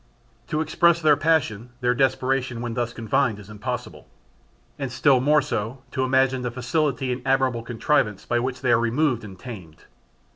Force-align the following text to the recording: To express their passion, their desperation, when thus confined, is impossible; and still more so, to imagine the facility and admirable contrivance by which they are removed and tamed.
To 0.47 0.61
express 0.61 0.99
their 0.99 1.15
passion, 1.15 1.73
their 1.79 1.93
desperation, 1.93 2.59
when 2.61 2.73
thus 2.73 2.91
confined, 2.91 3.37
is 3.37 3.51
impossible; 3.51 4.07
and 4.79 4.91
still 4.91 5.19
more 5.19 5.43
so, 5.43 5.83
to 5.91 6.03
imagine 6.03 6.41
the 6.41 6.49
facility 6.49 7.11
and 7.11 7.21
admirable 7.23 7.61
contrivance 7.61 8.25
by 8.25 8.39
which 8.39 8.61
they 8.61 8.71
are 8.71 8.79
removed 8.79 9.23
and 9.23 9.37
tamed. 9.37 9.83